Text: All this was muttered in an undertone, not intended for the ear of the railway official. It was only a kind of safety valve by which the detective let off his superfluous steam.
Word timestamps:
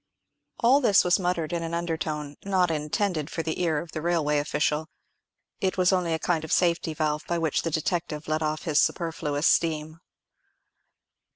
All 0.59 0.81
this 0.81 1.03
was 1.03 1.19
muttered 1.19 1.53
in 1.53 1.61
an 1.61 1.75
undertone, 1.75 2.35
not 2.43 2.71
intended 2.71 3.29
for 3.29 3.43
the 3.43 3.61
ear 3.61 3.77
of 3.77 3.91
the 3.91 4.01
railway 4.01 4.39
official. 4.39 4.89
It 5.59 5.77
was 5.77 5.93
only 5.93 6.11
a 6.15 6.17
kind 6.17 6.43
of 6.43 6.51
safety 6.51 6.95
valve 6.95 7.23
by 7.27 7.37
which 7.37 7.61
the 7.61 7.69
detective 7.69 8.27
let 8.27 8.41
off 8.41 8.63
his 8.63 8.81
superfluous 8.81 9.45
steam. 9.45 9.99